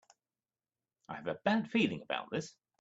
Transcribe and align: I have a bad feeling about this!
I 1.09 1.13
have 1.17 1.27
a 1.27 1.35
bad 1.35 1.69
feeling 1.69 2.01
about 2.01 2.31
this! 2.31 2.55